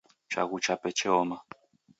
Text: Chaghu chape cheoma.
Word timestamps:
Chaghu 0.31 0.57
chape 0.65 0.89
cheoma. 0.97 1.37